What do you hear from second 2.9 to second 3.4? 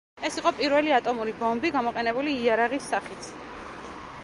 სახით.